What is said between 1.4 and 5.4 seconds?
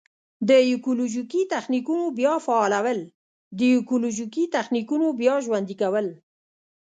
تخنیکونو بیا فعالول: د ایکولوژیکي تخنیکونو بیا